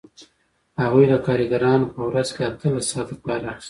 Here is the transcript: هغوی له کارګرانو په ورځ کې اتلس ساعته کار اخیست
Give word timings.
هغوی 0.81 1.05
له 1.11 1.17
کارګرانو 1.27 1.91
په 1.93 2.01
ورځ 2.09 2.27
کې 2.35 2.41
اتلس 2.45 2.85
ساعته 2.91 3.15
کار 3.25 3.41
اخیست 3.47 3.59